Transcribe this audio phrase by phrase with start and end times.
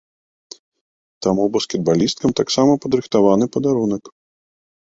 [1.25, 4.03] Таму баскетбалісткам таксама падрыхтаваны падарунак.